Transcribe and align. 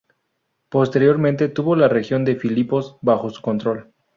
Posteriormente 0.69 1.47
tuvo 1.47 1.75
la 1.75 1.87
región 1.87 2.25
de 2.25 2.35
Filipos 2.35 2.97
bajo 3.03 3.29
su 3.29 3.39
control. 3.43 3.93